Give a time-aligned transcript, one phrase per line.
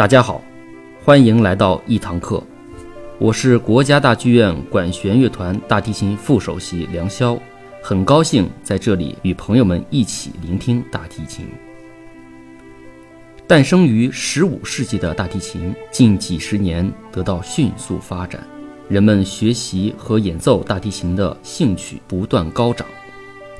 [0.00, 0.40] 大家好，
[1.04, 2.42] 欢迎来到一堂课。
[3.18, 7.38] 我是国家大剧院管弦乐团大提琴副首席梁霄，
[7.82, 11.44] 很高兴在这里与朋友们一起聆听大提琴。
[13.46, 18.42] 诞生于十五世纪的大提琴，近几十年得到迅速发展，
[18.88, 22.86] 人们学习和演奏大提琴的兴趣不断高涨。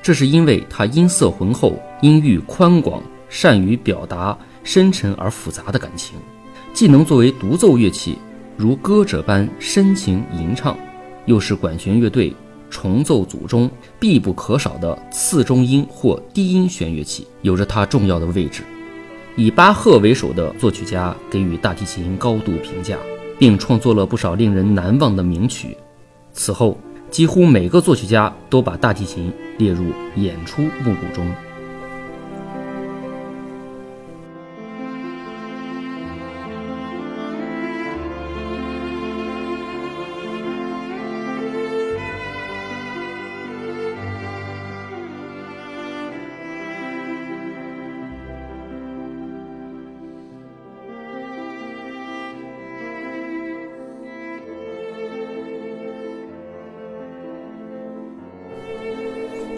[0.01, 6.17] 这是因为它音色浑厚，音域宽广，善于表达深沉而复杂的感情，
[6.73, 8.17] 既能作为独奏乐器，
[8.57, 10.77] 如歌者般深情吟唱，
[11.27, 12.35] 又是管弦乐队
[12.71, 18.63] 重奏组中必不可少的次中音或低音弦乐器，有着它重要的位置。
[19.37, 22.97] 以巴赫为首的作曲家给予大提琴高度评价，
[23.39, 25.77] 并创作了不少令人难忘的名曲。
[26.33, 26.79] 此后。
[27.11, 31.27] 几乎每个作曲家都把大提琴列入演出目录中。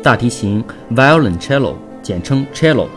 [0.03, 0.63] 大提琴
[0.97, 2.89] （violoncello） 简称 cello，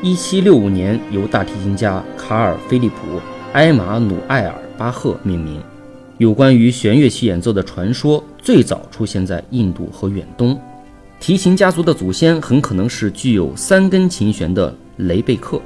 [0.00, 2.94] 一七六五年由大提琴家卡尔·菲利普·
[3.54, 5.60] 埃马努埃尔·巴赫命名。
[6.18, 10.56] 有关于弦乐器演奏的传说最早出现在印度和远东。
[11.18, 15.60] 提琴家族的祖先很可能是具有三根琴弦的雷贝克。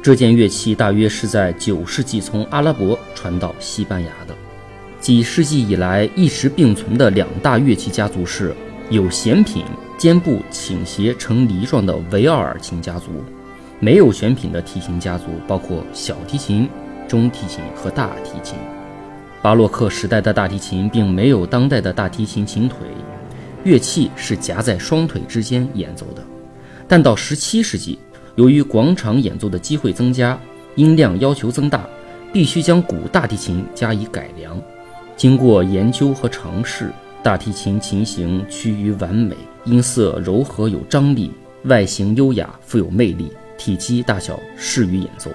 [0.00, 4.34] 这件乐器大约是在九世纪从阿拉伯传到西班牙的。
[5.00, 8.54] 几世纪以来一直并存的两大乐器家族是
[8.90, 9.64] 有弦品。
[9.98, 13.24] 肩部倾斜成梨状的维奥尔琴家族，
[13.80, 16.68] 没有弦品的提琴家族包括小提琴、
[17.08, 18.58] 中提琴和大提琴。
[19.40, 22.76] 巴洛克时代的大提琴并没有当代的大提琴琴腿，
[23.64, 26.22] 乐器是夹在双腿之间演奏的。
[26.86, 27.98] 但到17世纪，
[28.34, 30.38] 由于广场演奏的机会增加，
[30.74, 31.86] 音量要求增大，
[32.34, 34.60] 必须将古大提琴加以改良。
[35.16, 36.92] 经过研究和尝试，
[37.26, 39.34] 大提琴琴形趋于完美。
[39.64, 41.28] 音色柔和有张力，
[41.64, 45.28] 外形优雅富有魅力，体积大小适于演奏。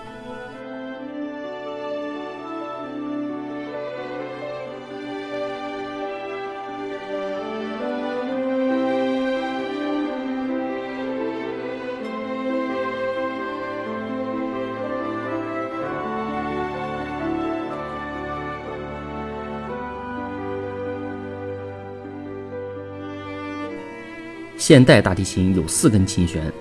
[24.62, 26.54] 现代大提琴有四根琴弦，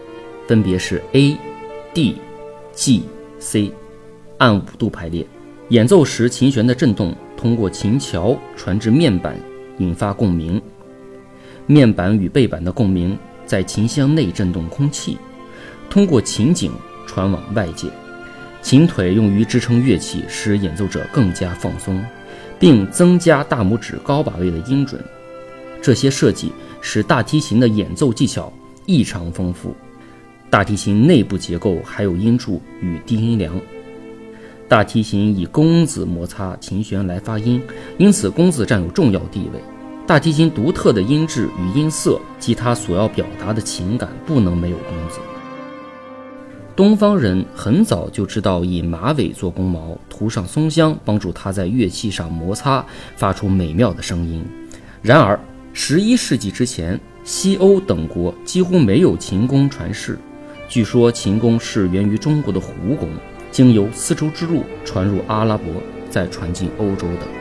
[0.49, 1.37] 分别是 A、
[1.93, 2.17] D、
[2.73, 3.03] G、
[3.39, 3.71] C，
[4.39, 5.27] 按五度排列。
[5.69, 9.39] 演奏时，琴弦的振动通过琴桥传至面板，
[9.77, 10.59] 引发共鸣。
[11.67, 15.19] 面板与背板的共鸣在琴箱内振动空气，
[15.91, 16.73] 通过琴颈
[17.07, 17.87] 传往外界。
[18.63, 22.03] 琴腿用于支撑乐器，使演奏者更加放松，
[22.59, 24.99] 并增加大拇指高把位的音准。
[25.83, 26.51] 这些设计。
[26.81, 28.53] 使大提琴的演奏技巧
[28.87, 29.75] 异常丰富。
[30.49, 33.55] 大提琴内部结构还有音柱与低音梁。
[34.69, 37.63] 大提琴以弓子摩擦琴弦来发音，
[37.99, 39.61] 因此弓子占有重要地位。
[40.07, 45.21] 大提琴独特的音质与音色及它所要表达的情感不能没有弓子。
[46.75, 52.85] 东方人很早就知道以马尾做弓毛，涂上松香，帮助它在乐器上摩擦，
[53.17, 54.43] 发出美妙的声音。
[55.03, 55.39] 然而，
[55.73, 60.19] 十一世纪之前，西欧等国几乎没有琴弓传世。
[60.69, 63.09] 据说琴弓是源于中国的胡弓，
[63.53, 65.67] 经由丝绸之路传入阿拉伯，
[66.11, 67.40] 再传进欧洲的。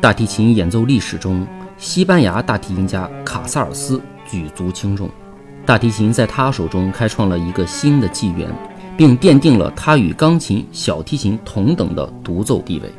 [0.00, 5.10] 大提琴演奏历史中，西班牙大提琴家卡萨尔斯举足轻重。
[5.66, 8.50] 大提琴在他手中开创了一个新的纪元，
[8.96, 12.90] 并奠定了他与钢琴、小提琴同等的独奏地位。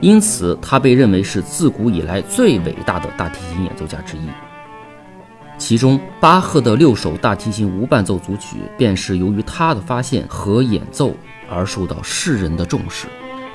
[0.00, 4.22] 因此，他被认为是自古以来最伟大的大提琴演奏家之一。
[5.56, 11.14] 其中，巴赫的六首大提琴无伴奏组曲，便是由于他的发现和演奏
[11.48, 13.06] 而受到世人的重视。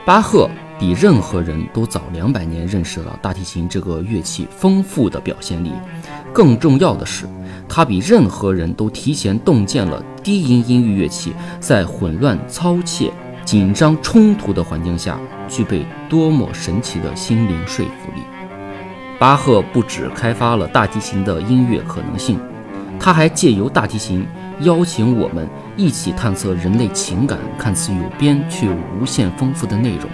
[0.05, 5.71] 巴赫比任何人都早两百年认识到大提琴这个乐器丰富的表现力。
[6.33, 7.25] 更重要的是，
[7.67, 13.11] 他比任何人都提前洞见了低音音域乐器在混乱、操切、
[13.45, 15.17] 紧张、冲突的环境下
[15.47, 18.21] 具备多么神奇的心灵说服力。
[19.17, 22.37] 巴赫不止开发了大提琴的音乐可能性，
[22.99, 24.27] 他还借由大提琴
[24.59, 28.67] 邀请我们一起探测人类情感看似有边却
[28.99, 30.09] 无限丰富的内容。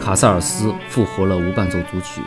[0.00, 2.22] 卡萨尔斯复活了无伴奏组曲，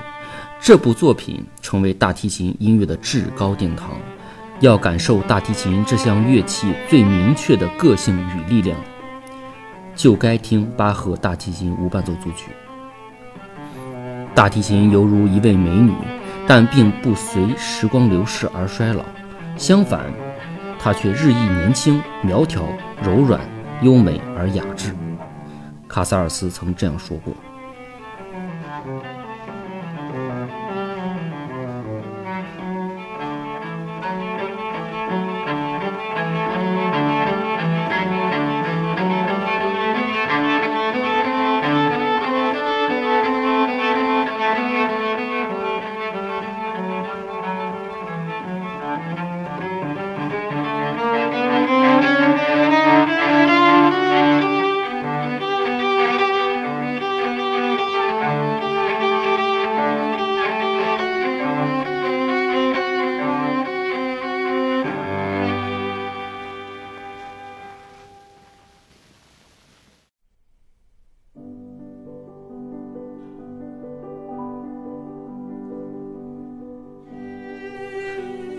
[0.62, 3.98] 这部作品成为大提琴音乐的至高殿堂。
[4.60, 8.78] 要感受大提琴这项乐器最明确的个性与力量，
[9.96, 12.52] 就该听巴赫大提琴无伴奏组曲。
[14.36, 15.92] 大提琴犹如一位美女，
[16.48, 19.04] 但并不随时光流逝而衰老，
[19.58, 20.06] 相反，
[20.80, 22.64] 它却日益年轻、苗条、
[23.04, 23.42] 柔软、
[23.82, 24.96] 优美而雅致。
[25.88, 27.34] 卡萨尔斯曾这样说过。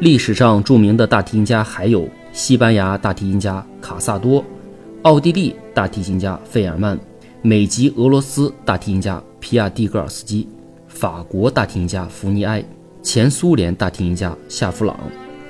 [0.05, 4.45] 历史上著名的大提琴家还有西班牙大提琴家卡萨多、
[5.01, 7.01] 奥地利大提琴家费尔曼、
[7.41, 10.47] 美籍俄罗斯大提琴家皮亚蒂格尔斯基、
[10.89, 12.63] 法国大提琴家福尼埃、
[13.03, 14.95] 前苏联大提琴家夏夫朗、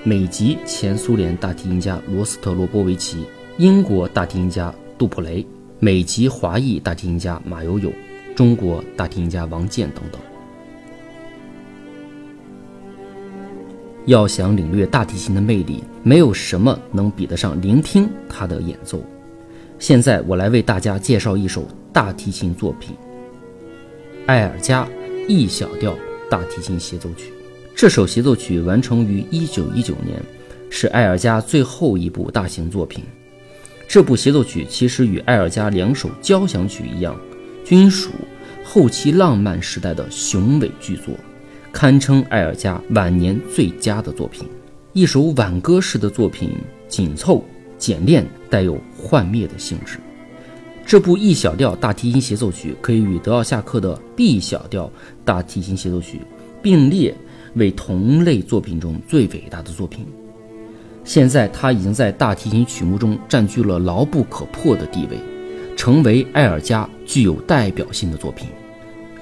[0.04, 3.24] 美籍前苏联大提琴家罗斯特罗波维奇、
[3.58, 5.44] 英国大提琴家杜普雷、
[5.80, 7.92] 美籍华裔大提琴家马友友、
[8.36, 10.33] 中国大提琴家王健等等。
[14.06, 19.02] 要想领略大提琴的魅力，没有什么能比得上聆听它的演奏。
[19.78, 22.94] 现在我来为大家介绍一首大提琴作品——
[24.26, 24.86] 艾尔加
[25.26, 25.94] E 小调
[26.30, 27.32] 大提琴协奏曲。
[27.74, 30.22] 这首协奏曲完成于1919年，
[30.70, 33.02] 是艾尔加最后一部大型作品。
[33.88, 37.18] 这部协奏曲其实与艾尔加两首交响曲一样，
[37.64, 38.10] 均属
[38.62, 41.14] 后期浪漫时代的雄伟巨作。
[41.74, 44.48] 堪称艾尔加晚年最佳的作品，
[44.93, 46.50] 一首挽歌式的作品，
[46.86, 47.44] 紧凑、
[47.76, 49.98] 简练，带有幻灭的性质。
[50.86, 54.88] 这部 E 小调大提琴协奏曲可以与德奥夏克的 B 小调
[55.24, 56.20] 大提琴协奏曲
[56.62, 57.12] 并列
[57.56, 60.06] 为同类作品中最伟大的作品。
[61.02, 65.19] 现在，它已经在大提琴曲目中占据了牢不可破的地位，
[65.76, 68.46] 成为艾尔加具有代表性的作品。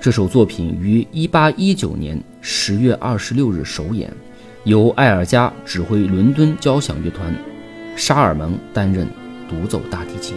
[0.02, 4.12] 这首作品于1819年十月二十六日首演，
[4.64, 7.32] 由艾尔加指挥伦敦交响乐团，
[7.94, 9.06] 沙尔蒙担任
[9.48, 10.34] 独奏大提琴。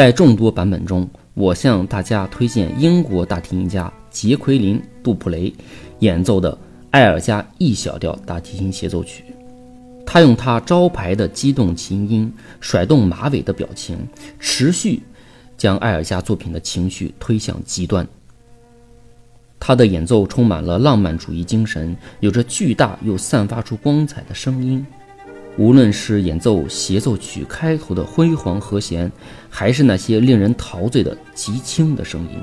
[0.00, 5.52] 在众多版本中，我向大家推荐英国大提琴家杰奎琳·杜普雷
[5.98, 6.56] 演奏的
[6.90, 9.22] 艾尔加 E 小调大提琴协奏曲。
[10.06, 13.98] 他用他招牌的激动琴音、甩动马尾的表情，
[14.38, 15.02] 持续
[15.58, 18.08] 将艾尔加作品的情绪推向极端。
[19.58, 24.82] 他的演奏充满了浪漫主义精神，有着巨大又散发出光彩的声音。
[25.60, 29.12] 无论是演奏协奏曲开头的辉煌和弦，
[29.50, 32.40] 还是那些令人陶醉的极轻的声音，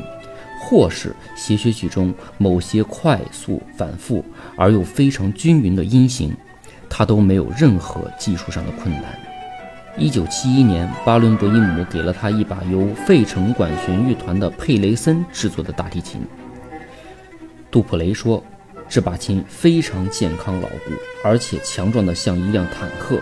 [0.62, 4.24] 或是协谑曲中某些快速反复
[4.56, 6.32] 而又非常均匀的音型，
[6.88, 9.06] 他都没有任何技术上的困难。
[9.98, 16.22] 一九七一年，巴伦博伊姆给了他一把由费城管弦乐团的佩雷森制作的大提琴。
[17.72, 18.44] 杜普雷说。
[18.90, 20.92] 这把琴非常健康牢固，
[21.24, 23.20] 而且强壮的像一辆坦克。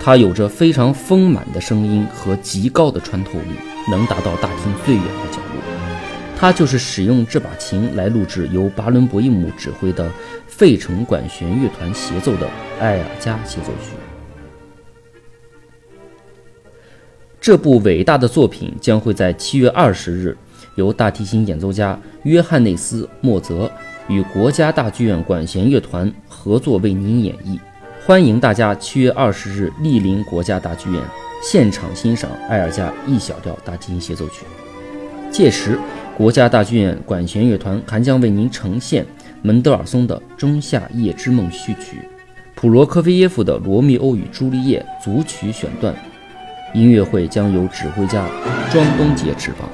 [0.00, 5.62] 它有着非常丰满的声音和极高的穿透力，能达到大厅最远的角落。
[6.38, 10.10] 他就是使用这把琴来录制由巴伦博伊姆指挥的
[10.46, 12.46] 费城管弦乐团协奏的
[12.78, 13.96] 《艾尔加协奏曲》。
[17.40, 20.36] 这部伟大的作品将会在七月二十日
[20.74, 23.70] 由大提琴演奏家约翰内斯·莫泽。
[24.08, 27.58] 与国家大剧院管弦乐团合作为您演绎，
[28.04, 31.02] 欢迎大家七月二十日莅临国家大剧院
[31.42, 34.44] 现场欣赏埃尔加 E 小调大提琴协奏曲。
[35.32, 35.76] 届时，
[36.16, 39.04] 国家大剧院管弦乐团还将为您呈现
[39.42, 42.08] 门德尔松的《仲夏夜之梦》序曲，
[42.54, 45.92] 普罗科菲耶夫的《罗密欧与朱丽叶》组曲选段。
[46.74, 48.24] 音乐会将由指挥家
[48.70, 49.68] 庄东杰执棒。